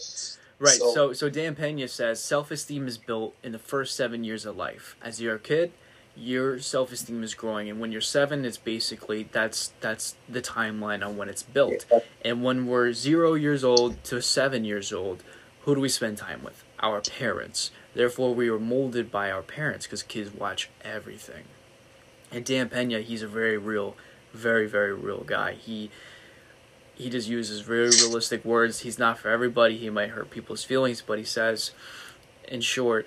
[0.58, 0.78] Right.
[0.78, 4.44] So, so, so Dan Pena says self esteem is built in the first seven years
[4.44, 4.96] of life.
[5.00, 5.72] As you're a kid,
[6.16, 11.06] your self esteem is growing, and when you're seven, it's basically that's that's the timeline
[11.06, 11.86] on when it's built.
[11.90, 12.00] Yeah.
[12.24, 15.22] And when we're zero years old to seven years old,
[15.62, 16.64] who do we spend time with?
[16.80, 17.70] Our parents.
[17.94, 21.44] Therefore, we are molded by our parents because kids watch everything.
[22.32, 23.96] And Dan Pena, he's a very real,
[24.32, 25.52] very very real guy.
[25.52, 25.90] He
[26.98, 28.80] he just uses very realistic words.
[28.80, 29.76] He's not for everybody.
[29.76, 31.70] He might hurt people's feelings, but he says,
[32.48, 33.06] in short,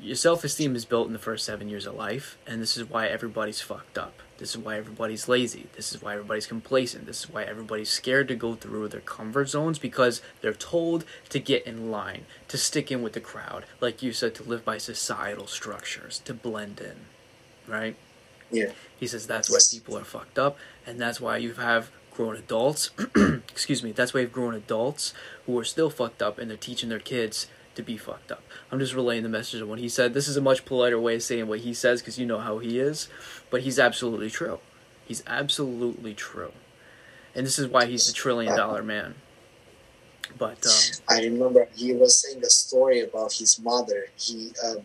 [0.00, 2.90] your self esteem is built in the first seven years of life, and this is
[2.90, 4.14] why everybody's fucked up.
[4.38, 5.68] This is why everybody's lazy.
[5.76, 7.06] This is why everybody's complacent.
[7.06, 11.38] This is why everybody's scared to go through their comfort zones because they're told to
[11.38, 14.78] get in line, to stick in with the crowd, like you said, to live by
[14.78, 16.96] societal structures, to blend in,
[17.72, 17.94] right?
[18.50, 18.72] Yeah.
[18.98, 22.90] He says that's why people are fucked up, and that's why you have grown adults.
[23.50, 23.92] excuse me.
[23.92, 25.14] That's why you have grown adults
[25.46, 28.42] who are still fucked up, and they're teaching their kids to be fucked up.
[28.70, 30.14] I'm just relaying the message of what he said.
[30.14, 32.58] This is a much politer way of saying what he says because you know how
[32.58, 33.08] he is,
[33.50, 34.58] but he's absolutely true.
[35.04, 36.52] He's absolutely true,
[37.34, 39.14] and this is why he's a trillion dollar man.
[40.38, 44.06] But um, I remember he was saying a story about his mother.
[44.16, 44.78] He um,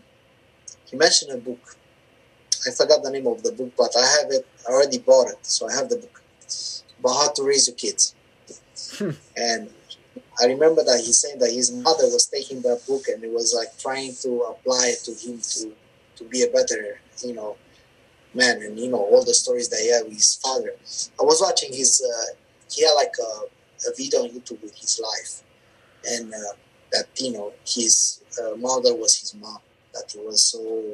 [0.86, 1.76] he mentioned a book.
[2.68, 4.46] I forgot the name of the book, but I have it.
[4.68, 6.22] I already bought it, so I have the book
[7.00, 8.16] about how to raise your kids.
[9.38, 9.70] and
[10.42, 13.54] I remember that he said that his mother was taking that book and it was
[13.56, 15.74] like trying to apply it to him to
[16.18, 17.58] to be a better, you know,
[18.34, 18.62] man.
[18.62, 20.72] And you know all the stories that he had with his father.
[21.20, 22.02] I was watching his.
[22.02, 22.36] Uh,
[22.72, 25.44] he had like a, a video on YouTube with his life,
[26.06, 26.56] and uh,
[26.92, 29.60] that you know his uh, mother was his mom.
[29.94, 30.86] That he was so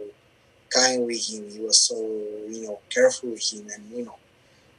[0.70, 1.50] kind with him.
[1.50, 4.16] He was so you know careful with him, and you know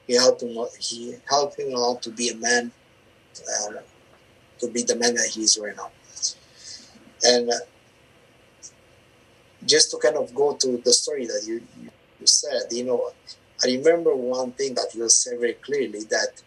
[0.06, 0.56] he helped him.
[0.78, 2.72] He helped him a lot to be a man.
[3.36, 3.80] Uh,
[4.60, 5.90] to be the man that he is right now.
[7.24, 7.54] And uh,
[9.66, 11.90] just to kind of go to the story that you, you,
[12.20, 13.10] you said, you know,
[13.62, 16.42] I remember one thing that you said very clearly that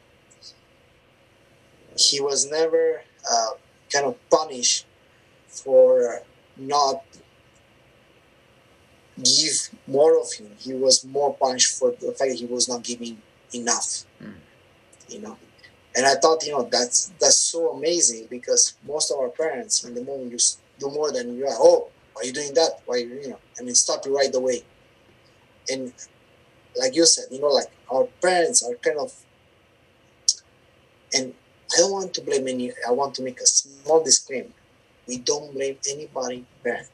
[1.97, 3.49] he was never uh,
[3.91, 4.85] kind of punished
[5.47, 6.21] for
[6.57, 7.03] not
[9.17, 10.51] give more of him.
[10.59, 13.21] He was more punished for the fact he was not giving
[13.53, 14.05] enough.
[14.21, 14.33] Mm.
[15.09, 15.37] You know,
[15.95, 19.95] and I thought, you know, that's that's so amazing because most of our parents, in
[19.95, 20.37] the moment you
[20.79, 22.81] do more than you are, oh, why are you doing that?
[22.85, 24.63] Why, you know, I mean, stop you right away.
[25.69, 25.93] And
[26.77, 29.13] like you said, you know, like our parents are kind of,
[31.13, 31.33] and
[31.73, 34.49] I don't want to blame any, I want to make a small disclaimer.
[35.07, 36.87] We don't blame anybody parent.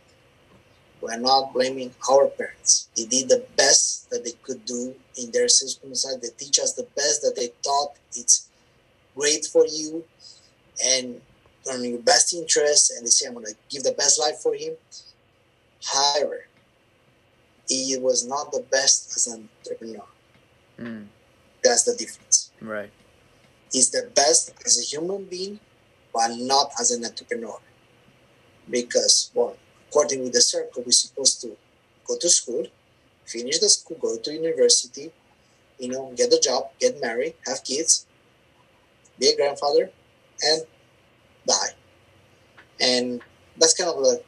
[1.03, 2.87] We're not blaming our parents.
[2.95, 6.21] They did the best that they could do in their circumstances.
[6.21, 8.47] They teach us the best that they thought it's
[9.15, 10.05] great for you
[10.83, 11.21] and
[11.71, 14.53] on your best interest and they say i'm going to give the best life for
[14.53, 14.73] him
[15.93, 16.45] however
[17.69, 20.03] he was not the best as an entrepreneur
[20.79, 21.05] mm.
[21.63, 22.91] that's the difference right
[23.71, 25.59] he's the best as a human being
[26.13, 27.57] but not as an entrepreneur
[28.69, 29.55] because well
[29.93, 31.55] according with the circle we're supposed to
[32.07, 32.65] go to school
[33.25, 35.11] finish the school go to university
[35.79, 38.05] you know get a job get married have kids
[39.19, 39.89] be a grandfather,
[40.41, 40.63] and
[41.47, 41.69] die.
[42.79, 43.21] And
[43.57, 44.21] that's kind of the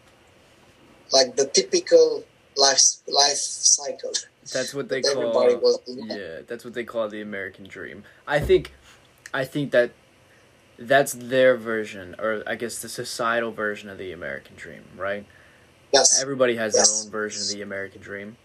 [1.12, 2.24] like the typical
[2.58, 4.12] life life cycle.
[4.54, 6.42] That's what they that call was, yeah.
[6.48, 8.04] That's what they call the American dream.
[8.28, 8.74] I think,
[9.34, 9.92] I think that
[10.78, 15.26] that's their version, or I guess the societal version of the American dream, right?
[15.96, 16.22] Yes.
[16.22, 16.88] Everybody has yes.
[16.90, 18.38] their own version of the American dream.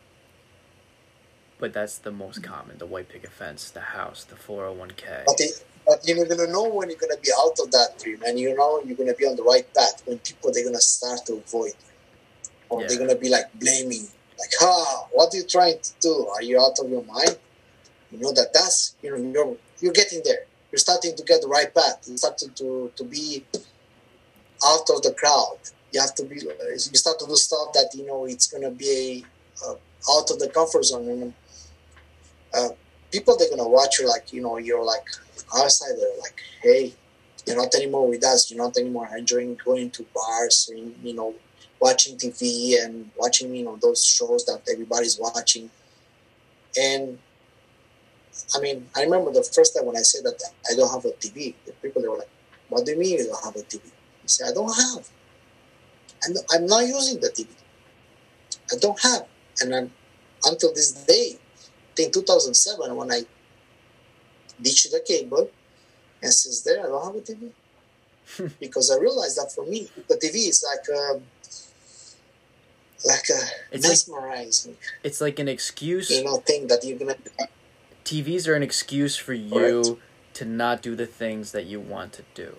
[1.58, 5.24] But that's the most common: the white picket fence, the house, the 401k.
[5.26, 5.50] But the
[5.86, 8.80] but you're gonna know when you're gonna be out of that dream, and you know
[8.84, 12.50] you're gonna be on the right path when people they're gonna start to avoid you,
[12.68, 12.86] or yeah.
[12.88, 14.06] they're gonna be like blaming,
[14.38, 16.28] like, "Ah, what are you trying to do?
[16.28, 17.36] Are you out of your mind?"
[18.12, 20.44] You know that that's you know you're you're getting there.
[20.70, 21.98] You're starting to get the right path.
[22.06, 23.44] You're starting to to be
[24.64, 25.58] out of the crowd.
[25.92, 26.36] You have to be.
[26.36, 29.24] You start to do stuff that you know it's gonna be
[29.66, 29.74] uh,
[30.12, 31.08] out of the comfort zone.
[31.08, 31.34] And,
[32.54, 32.68] uh,
[33.10, 35.06] people they're gonna watch you like you know you're like
[35.56, 36.92] outside they're like hey
[37.46, 41.34] you're not anymore with us you're not anymore enjoying going to bars and you know
[41.80, 45.70] watching tv and watching you know those shows that everybody's watching
[46.80, 47.18] and
[48.56, 51.14] i mean i remember the first time when i said that i don't have a
[51.16, 52.30] tv the people they were like
[52.68, 55.08] what do you mean you don't have a tv i said i don't have
[56.24, 57.48] and i'm not using the tv
[58.72, 59.26] i don't have
[59.60, 59.92] and I'm,
[60.44, 61.38] until this day
[61.98, 63.22] in 2007 when I
[64.60, 65.50] ditched the cable,
[66.22, 67.50] and since there I don't have a TV.
[68.60, 71.20] because I realized that for me, the TV is like a,
[73.06, 76.10] like a It's mesmerizing, It's like an excuse.
[76.10, 77.16] you know, thing that you're gonna.
[78.04, 79.98] TVs are an excuse for you
[80.34, 82.56] to not do the things that you want to do.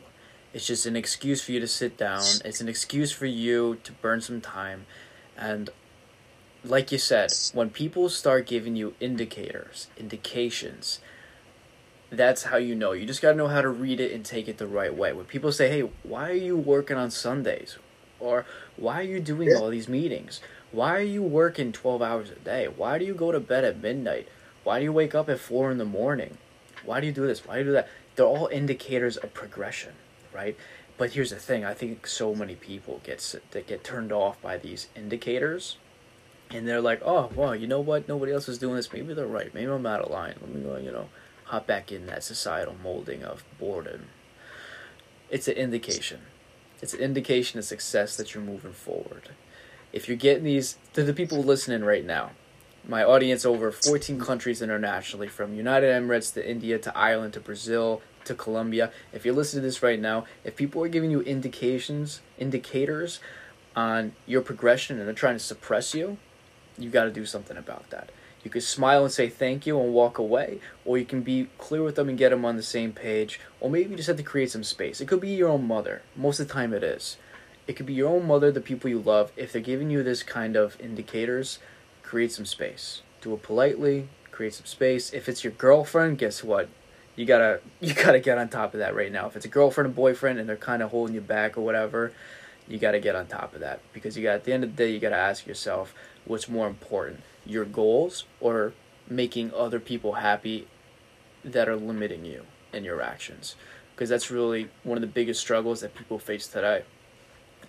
[0.53, 2.23] It's just an excuse for you to sit down.
[2.43, 4.85] It's an excuse for you to burn some time.
[5.37, 5.69] And
[6.63, 10.99] like you said, when people start giving you indicators, indications,
[12.09, 12.91] that's how you know.
[12.91, 15.13] You just got to know how to read it and take it the right way.
[15.13, 17.77] When people say, "Hey, why are you working on Sundays?"
[18.19, 22.35] or "Why are you doing all these meetings?" Why are you working 12 hours a
[22.35, 22.67] day?
[22.67, 24.27] Why do you go to bed at midnight?
[24.63, 26.37] Why do you wake up at 4 in the morning?
[26.85, 27.45] Why do you do this?
[27.45, 27.89] Why do you do that?
[28.15, 29.93] They're all indicators of progression,
[30.33, 30.55] right?
[30.97, 34.57] But here's the thing, I think so many people get that get turned off by
[34.57, 35.77] these indicators
[36.53, 38.07] and they're like, "Oh, well, you know what?
[38.07, 38.91] Nobody else is doing this.
[38.91, 39.53] Maybe they're right.
[39.53, 40.35] Maybe I'm out of line.
[40.41, 41.09] Let me go, you know,
[41.45, 44.07] hop back in that societal molding of boredom."
[45.29, 46.21] It's an indication.
[46.81, 49.29] It's an indication of success that you're moving forward.
[49.93, 52.31] If you're getting these to the people listening right now,
[52.87, 58.01] my audience over 14 countries internationally from United Emirates to India to Ireland to Brazil
[58.25, 58.91] to Colombia.
[59.13, 63.19] If you're listening to this right now, if people are giving you indications, indicators
[63.75, 66.17] on your progression and they're trying to suppress you,
[66.77, 68.11] you got to do something about that.
[68.43, 71.83] You could smile and say thank you and walk away, or you can be clear
[71.83, 74.23] with them and get them on the same page, or maybe you just have to
[74.23, 74.99] create some space.
[74.99, 76.01] It could be your own mother.
[76.15, 77.17] Most of the time, it is.
[77.67, 79.31] It could be your own mother, the people you love.
[79.37, 81.59] If they're giving you this kind of indicators,
[82.01, 83.03] create some space.
[83.21, 84.09] Do it politely.
[84.31, 85.13] Create some space.
[85.13, 86.67] If it's your girlfriend, guess what?
[87.21, 89.27] You gotta you gotta get on top of that right now.
[89.27, 92.13] If it's a girlfriend and boyfriend and they're kind of holding you back or whatever,
[92.67, 94.83] you gotta get on top of that because you got at the end of the
[94.83, 95.93] day you gotta ask yourself
[96.25, 98.73] what's more important, your goals or
[99.07, 100.67] making other people happy
[101.43, 103.55] that are limiting you in your actions
[103.93, 106.81] because that's really one of the biggest struggles that people face today.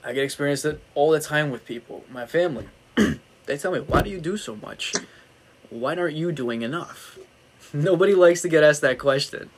[0.03, 2.69] I get experience it all the time with people, my family.
[3.45, 4.95] they tell me, "Why do you do so much?
[5.69, 7.19] Why aren't you doing enough?"
[7.91, 9.51] Nobody likes to get asked that question.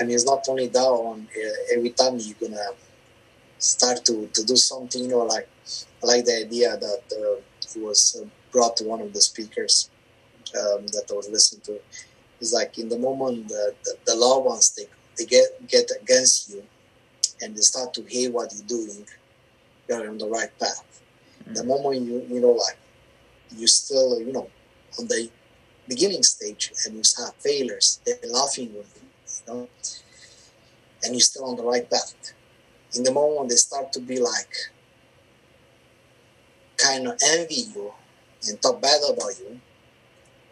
[0.00, 2.70] and it's not only that one uh, every time you're gonna
[3.58, 5.48] start to, to do something you know like
[6.02, 7.36] like the idea that uh,
[7.76, 9.90] it was uh, brought to one of the speakers
[10.58, 11.78] um, that I was listening to.
[12.40, 16.50] It's like in the moment the, the, the loved ones they, they get get against
[16.50, 16.64] you
[17.42, 19.06] and they start to hate what you're doing
[19.88, 21.00] you're on the right path.
[21.46, 22.78] The moment you you know like
[23.56, 24.48] you still you know
[24.98, 25.30] on the
[25.88, 29.08] beginning stage and you have failures they're laughing with you
[29.46, 29.68] you know,
[31.02, 32.14] and you're still on the right path.
[32.96, 34.54] In the moment they start to be like
[36.76, 37.92] kind of envy you
[38.48, 39.60] and talk bad about you,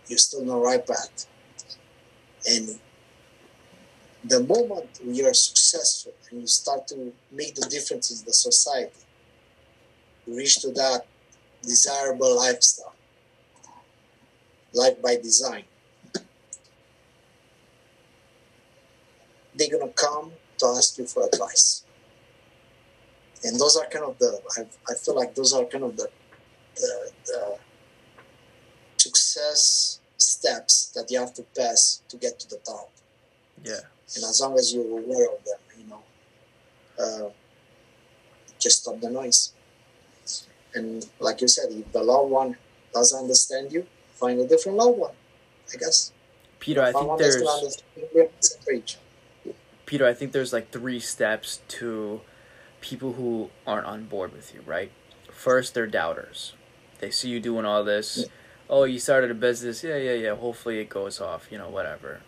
[0.06, 1.26] you're still on the right path.
[2.48, 2.78] And
[4.24, 9.00] the moment you're successful and you start to make the difference in the society,
[10.26, 11.06] you reach to that
[11.62, 12.94] desirable lifestyle,
[14.72, 15.64] life by design.
[19.58, 21.84] they're gonna come to ask you for advice.
[23.44, 26.08] And those are kind of the I, I feel like those are kind of the,
[26.76, 27.58] the, the
[28.96, 32.90] success steps that you have to pass to get to the top.
[33.62, 33.80] Yeah.
[34.14, 36.02] And as long as you're aware of them, you know,
[36.98, 37.30] uh,
[38.58, 39.52] just stop the noise.
[40.78, 42.56] And like you said, if the loved one
[42.94, 45.14] doesn't understand you, find a different loved one.
[45.72, 46.12] I guess.
[46.60, 48.98] Peter, I think there's gonna understand you, we're on the same page.
[49.86, 52.20] Peter, I think there's like three steps to
[52.80, 54.90] people who aren't on board with you, right?
[55.32, 56.54] First, they're doubters.
[57.00, 58.26] They see you doing all this.
[58.68, 59.82] Oh, you started a business.
[59.82, 60.34] Yeah, yeah, yeah.
[60.34, 62.20] Hopefully it goes off, you know, whatever.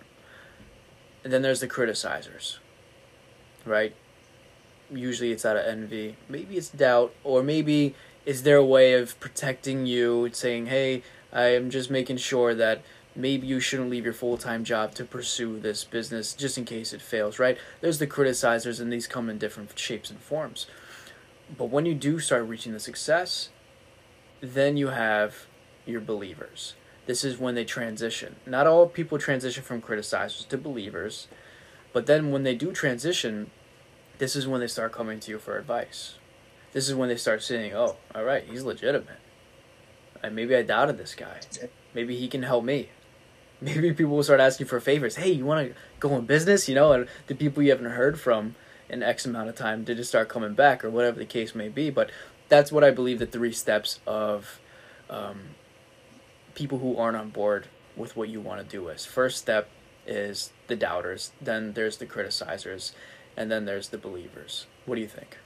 [1.23, 2.59] And then there's the criticizers,
[3.67, 3.95] right?
[4.91, 6.17] Usually it's out of envy.
[6.29, 7.95] Maybe it's doubt, or maybe
[8.31, 12.81] it's their way of protecting you, saying, hey, I am just making sure that
[13.17, 16.93] maybe you shouldn't leave your full time job to pursue this business just in case
[16.93, 17.59] it fails, right?
[17.81, 20.69] There's the criticizers, and these come in different shapes and forms.
[21.59, 23.49] But when you do start reaching the success,
[24.41, 25.47] then you have
[25.85, 26.75] your believers.
[27.07, 28.37] This is when they transition.
[28.47, 31.27] Not all people transition from criticizers to believers,
[31.93, 33.51] but then when they do transition,
[34.19, 36.20] this is when they start coming to you for advice.
[36.73, 39.19] This is when they start saying, "Oh, all right, he's legitimate.
[40.23, 41.41] And maybe I doubted this guy.
[41.95, 42.91] Maybe he can help me."
[43.63, 45.17] Maybe people will start asking for favors.
[45.17, 46.67] Hey, you want to go in business?
[46.67, 48.55] You know, and the people you haven't heard from
[48.89, 51.69] in X amount of time did just start coming back, or whatever the case may
[51.69, 51.91] be.
[51.91, 52.11] But
[52.49, 54.61] that's what I believe the three steps of
[55.11, 55.41] um,
[56.55, 57.67] people who aren't on board
[57.97, 59.05] with what you want to do is.
[59.05, 59.69] First step
[60.07, 62.93] is the doubters, then there's the criticizers,
[63.37, 64.67] and then there's the believers.
[64.87, 65.37] What do you think?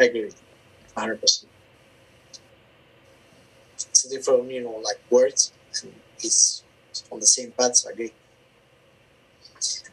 [0.00, 0.32] Agree,
[0.96, 1.50] hundred percent.
[3.88, 6.62] It's different, you know, like words, and it's
[7.10, 7.84] on the same path.
[7.86, 8.12] I agree.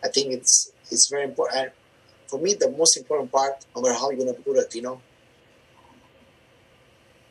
[0.04, 1.72] I think it's it's very important.
[2.28, 5.02] For me, the most important part, no matter how you're gonna put it, you know,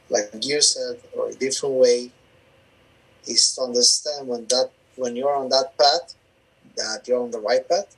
[0.09, 2.11] like you said, or a different way,
[3.27, 6.14] is to understand when that when you're on that path,
[6.77, 7.97] that you're on the right path,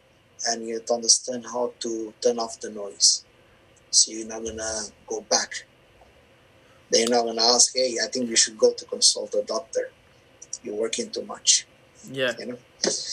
[0.49, 3.24] and you to understand how to turn off the noise.
[3.91, 5.64] So you're not gonna go back.
[6.91, 9.91] They're not gonna ask, "Hey, I think you should go to consult a doctor.
[10.62, 11.66] You're working too much."
[12.11, 12.32] Yeah.
[12.39, 12.59] You know.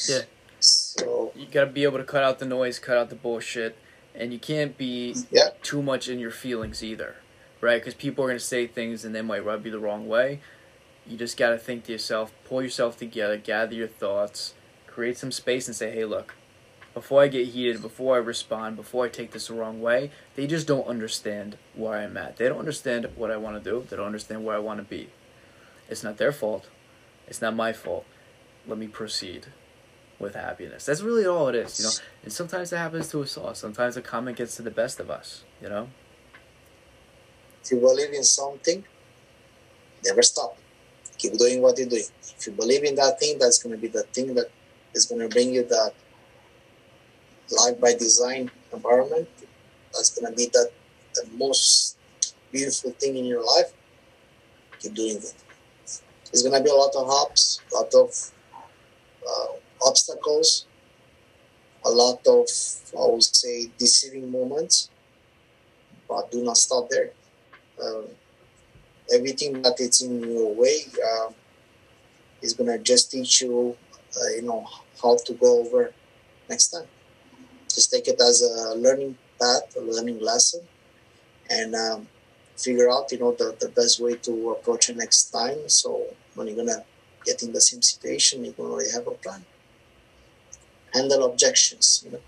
[0.08, 0.22] Yeah.
[0.60, 3.78] So You gotta be able to cut out the noise, cut out the bullshit,
[4.14, 7.18] and you can't be yeah, too much in your feelings either,
[7.62, 7.82] right?
[7.82, 10.40] Because people are gonna say things and they might rub you the wrong way.
[11.06, 14.54] You just gotta think to yourself, pull yourself together, gather your thoughts,
[14.88, 16.34] create some space, and say, "Hey, look."
[16.96, 20.48] Before I get heated, before I respond, before I take this the wrong way, they
[20.48, 22.38] just don't understand where I'm at.
[22.38, 23.86] They don't understand what I want to do.
[23.88, 25.10] They don't understand where I want to be.
[25.90, 26.70] It's not their fault.
[27.28, 28.06] It's not my fault.
[28.66, 29.48] Let me proceed
[30.20, 30.86] with happiness.
[30.86, 31.92] That's really all it is, you know.
[32.24, 33.54] And sometimes it happens to us all.
[33.54, 35.90] Sometimes the comment gets to the best of us, you know.
[37.62, 38.86] if you believe in something,
[40.06, 40.58] never stop.
[41.18, 42.04] Keep doing what you're doing.
[42.38, 44.50] If you believe in that thing, that's gonna be the thing that
[44.94, 45.94] is gonna bring you that
[47.52, 49.28] life by design environment.
[49.94, 50.72] That's gonna be that
[51.16, 51.98] the most
[52.52, 53.74] beautiful thing in your life.
[54.80, 55.34] Keep doing it.
[56.32, 58.10] it's gonna be a lot of ups, a lot of
[59.28, 60.66] uh, obstacles,
[61.86, 62.48] a lot of
[62.98, 64.90] I would say deceiving moments,
[66.08, 67.12] but do not stop there.
[67.84, 68.06] Um,
[69.14, 71.30] everything that is in your way uh,
[72.42, 73.76] is gonna just teach you,
[74.18, 74.66] uh, you know,
[75.02, 75.92] how to go over
[76.50, 76.88] next time.
[77.76, 80.62] Just take it as a learning path, a learning lesson,
[81.50, 82.08] and um,
[82.58, 85.68] figure out, you know, the, the best way to approach it next time.
[85.68, 86.06] So
[86.36, 86.84] when you're gonna
[87.26, 89.44] get in the same situation, you can already have a plan.
[90.94, 92.22] Handle objections, you know,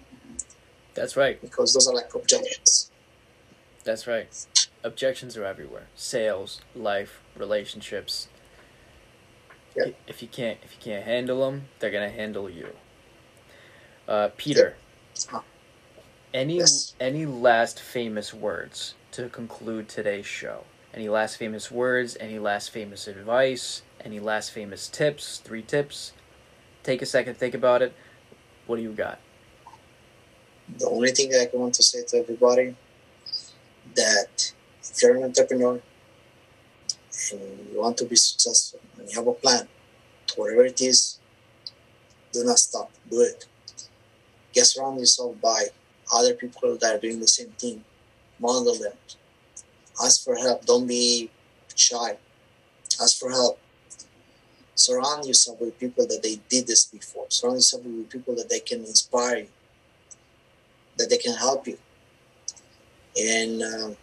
[0.94, 1.40] That's right.
[1.40, 2.92] because those are like objections.
[3.86, 4.28] That's right.
[4.84, 5.88] Objections are everywhere.
[5.96, 8.28] Sales, life, relationships.
[9.78, 9.96] Yep.
[10.08, 12.68] If you can't if you can't handle them, they're gonna handle you.
[14.08, 14.76] Uh, Peter.
[14.76, 14.87] Ah.
[16.34, 16.94] Any Yes.
[17.00, 20.66] any last famous words to conclude today's show?
[20.94, 22.18] Any last famous words?
[22.20, 23.82] Any last famous advice?
[24.04, 25.40] Any last famous tips?
[25.44, 26.12] Three tips.
[26.84, 27.94] Take a second, think about it.
[28.66, 29.20] What do you got?
[30.78, 32.76] the only thing I want to say to everybody
[33.96, 34.52] that
[34.84, 35.80] if you're an entrepreneur
[37.32, 37.42] and
[37.72, 39.68] you want to be successful and you have a plan,
[40.36, 41.20] whatever it is,
[42.34, 42.92] do not stop.
[43.10, 43.46] Do it.
[44.58, 45.68] Get surround yourself by
[46.12, 47.84] other people that are doing the same thing.
[48.40, 48.94] Model them.
[50.04, 50.66] Ask for help.
[50.66, 51.30] Don't be
[51.76, 52.18] shy.
[53.00, 53.60] Ask for help.
[54.74, 57.28] Surround yourself with people that they did this before.
[57.30, 59.48] Surround yourself with people that they can inspire you
[60.98, 61.78] that they can help you
[63.22, 63.96] and um,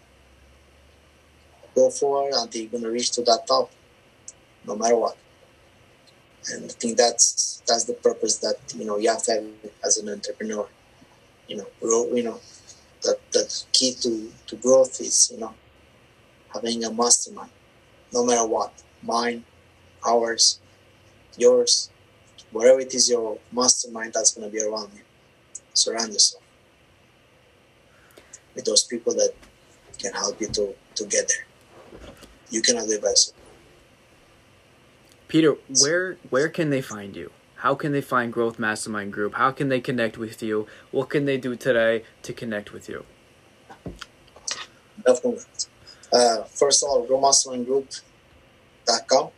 [1.74, 3.72] go forward until you're going to reach to that top
[4.64, 5.16] no matter what
[6.52, 9.44] and i think that's that's the purpose that you know have
[9.84, 10.66] as an entrepreneur
[11.48, 12.40] you know grow you know
[13.02, 15.54] the, the key to to growth is you know
[16.52, 17.50] having a mastermind
[18.12, 18.72] no matter what
[19.02, 19.44] mine
[20.06, 20.60] ours
[21.36, 21.90] yours
[22.52, 25.02] whatever it is your mastermind that's going to be around you
[25.72, 26.42] surround yourself
[28.54, 29.32] with those people that
[29.98, 31.46] can help you to, to get there.
[32.50, 33.36] You cannot live by yourself.
[35.34, 37.32] Peter, where where can they find you?
[37.56, 39.34] How can they find Growth Mastermind Group?
[39.34, 40.68] How can they connect with you?
[40.92, 43.04] What can they do today to connect with you?
[45.04, 45.42] Definitely.
[46.12, 49.30] Uh, first of all, growmastermindgroup.com.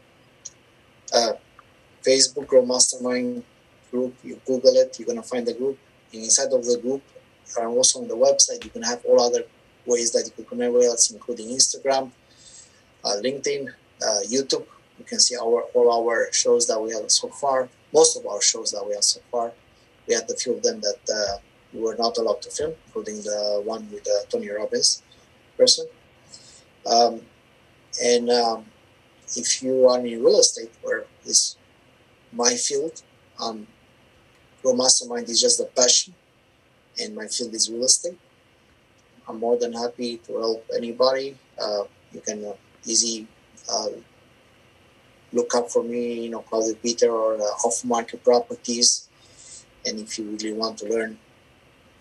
[1.14, 1.32] Uh,
[2.06, 3.42] Facebook, Grow Mastermind
[3.90, 4.14] Group.
[4.22, 5.78] You Google it, you're going to find the group.
[6.12, 7.02] And inside of the group,
[7.58, 9.44] and also on the website, you can have all other
[9.86, 12.10] ways that you can connect with us, including Instagram,
[13.02, 13.72] uh, LinkedIn,
[14.02, 14.66] uh, YouTube.
[14.98, 17.68] You can see our all our shows that we have so far.
[17.92, 19.52] Most of our shows that we have so far.
[20.06, 21.38] We had a few of them that uh,
[21.72, 25.02] we were not allowed to film, including the one with uh, Tony Robbins
[25.56, 25.86] person.
[26.86, 27.22] Um,
[28.02, 28.66] and um,
[29.36, 31.56] if you are in real estate, where is
[32.32, 33.02] my field,
[33.40, 33.66] um,
[34.62, 36.14] Grow Mastermind is just a passion
[37.00, 38.18] and my field is real estate.
[39.28, 41.36] I'm more than happy to help anybody.
[41.60, 43.26] Uh, you can uh, easy
[43.70, 43.88] uh,
[45.32, 49.08] look up for me, you know, Claudio Peter or uh, off market properties.
[49.84, 51.18] And if you really want to learn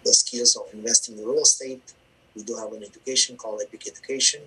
[0.04, 1.94] the skills of investing in real estate,
[2.36, 4.42] we do have an education called Epic Education.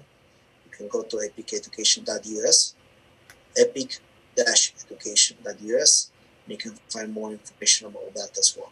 [0.65, 2.75] You can go to epiceducation.us,
[3.57, 6.11] epic-education.us,
[6.45, 8.71] and you can find more information about that as well.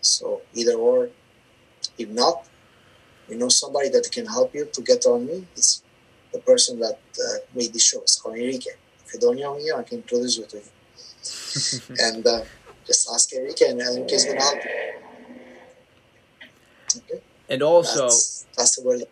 [0.00, 1.10] So either or,
[1.98, 2.46] if not,
[3.28, 5.46] you know somebody that can help you to get on me.
[5.56, 5.82] It's
[6.32, 8.02] the person that uh, made this show.
[8.02, 8.72] It's called Enrique.
[9.06, 11.96] If you don't know me, I can introduce you to him.
[11.98, 12.42] and uh,
[12.86, 14.70] just ask Enrique, and Enrique is gonna help you.
[16.96, 17.22] Okay.
[17.48, 19.02] And also, that's, that's the word.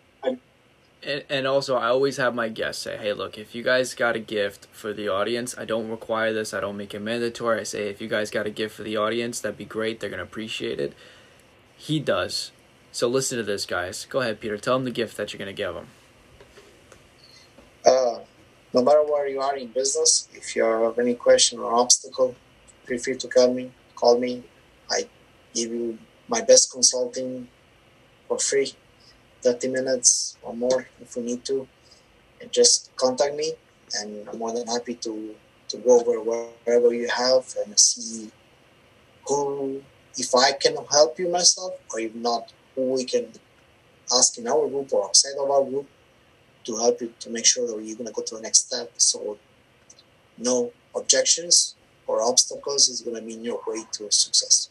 [1.03, 4.15] And, and also, I always have my guests say, hey, look, if you guys got
[4.15, 7.59] a gift for the audience, I don't require this, I don't make it mandatory.
[7.59, 9.99] I say, if you guys got a gift for the audience, that'd be great.
[9.99, 10.93] They're going to appreciate it.
[11.77, 12.51] He does.
[12.91, 14.07] So listen to this, guys.
[14.09, 14.57] Go ahead, Peter.
[14.57, 15.87] Tell him the gift that you're going to give him.
[17.85, 18.19] Uh,
[18.75, 22.35] no matter where you are in business, if you have any question or obstacle,
[22.83, 23.71] feel free to call me.
[23.95, 24.43] Call me.
[24.91, 25.07] I
[25.53, 25.97] give you
[26.27, 27.47] my best consulting
[28.27, 28.73] for free
[29.43, 31.65] 30 minutes or more if we need to.
[32.41, 33.53] And just contact me,
[34.01, 35.33] and I'm more than happy to,
[35.69, 38.29] to go over wherever you have and see
[39.25, 39.81] who,
[40.17, 43.27] if I can help you myself, or if not, who we can
[44.13, 45.87] ask in our group or outside of our group
[46.65, 48.91] to help you to make sure that you're going to go to the next step.
[48.97, 49.37] So,
[50.37, 51.75] no objections
[52.07, 54.69] or obstacles is going to be your way to success.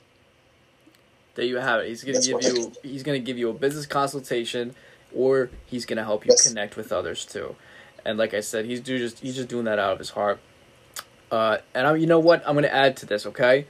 [1.35, 1.89] There you have it.
[1.89, 2.73] He's gonna give you.
[2.83, 4.75] He's gonna give you a business consultation,
[5.15, 6.47] or he's gonna help you yes.
[6.47, 7.57] connect with others too.
[8.05, 10.39] And like I said, he's do just he's just doing that out of his heart.
[11.31, 12.43] Uh, and I, you know what?
[12.47, 13.27] I'm gonna add to this.
[13.27, 13.67] Okay,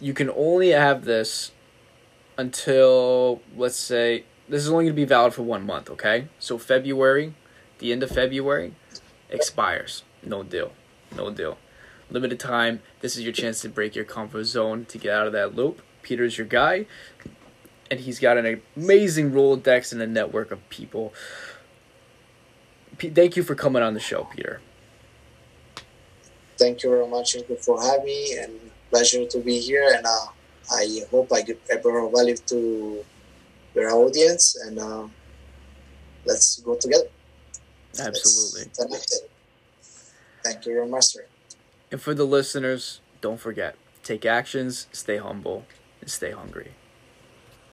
[0.00, 1.50] you can only have this
[2.38, 5.90] until let's say this is only gonna be valid for one month.
[5.90, 7.34] Okay, so February,
[7.78, 8.74] the end of February,
[9.30, 10.02] expires.
[10.22, 10.72] No deal.
[11.16, 11.58] No deal.
[12.10, 12.80] Limited time.
[13.00, 15.82] This is your chance to break your comfort zone to get out of that loop
[16.06, 16.86] Peter's your guy,
[17.90, 21.12] and he's got an amazing Rolodex and a network of people.
[22.96, 24.60] P- thank you for coming on the show, Peter.
[26.56, 28.52] Thank you very much for having me, and
[28.90, 29.94] pleasure to be here.
[29.96, 30.26] And uh,
[30.70, 31.42] I hope I
[31.72, 33.04] I bring value to
[33.76, 35.06] your audience, and uh,
[36.24, 37.08] let's go together.
[37.98, 38.70] Absolutely.
[40.44, 41.26] Thank you much, sir.
[41.90, 45.64] And for the listeners, don't forget take actions, stay humble,
[46.00, 46.72] and stay hungry.